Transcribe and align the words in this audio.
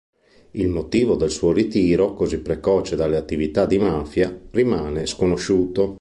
Il 0.53 0.67
motivo 0.67 1.13
del 1.13 1.29
suo 1.29 1.51
ritiro 1.53 2.15
così 2.15 2.39
precoce 2.39 2.95
dalle 2.95 3.17
attività 3.17 3.67
di 3.67 3.77
mafia, 3.77 4.35
rimane 4.49 5.05
sconosciuto. 5.05 5.89